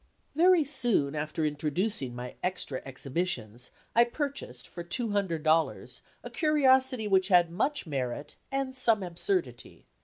Very 0.35 0.63
soon 0.63 1.13
after 1.13 1.45
introducing 1.45 2.15
my 2.15 2.33
extra 2.41 2.81
exhibitions, 2.85 3.69
I 3.95 4.03
purchased 4.03 4.67
for 4.67 4.83
$200, 4.83 6.01
a 6.23 6.29
curiosity 6.31 7.07
which 7.07 7.27
had 7.27 7.51
much 7.51 7.85
merit 7.85 8.35
and 8.51 8.75
some 8.75 9.03
absurdity. 9.03 9.85